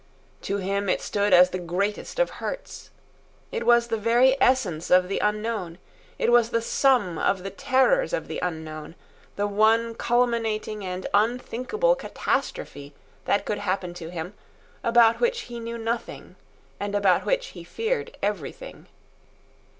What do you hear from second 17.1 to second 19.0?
which he feared everything.